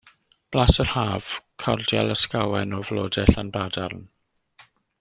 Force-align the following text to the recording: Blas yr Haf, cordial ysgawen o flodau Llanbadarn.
Blas 0.55 0.79
yr 0.83 0.89
Haf, 0.93 1.27
cordial 1.65 2.09
ysgawen 2.15 2.73
o 2.79 2.81
flodau 2.89 3.29
Llanbadarn. 3.35 4.03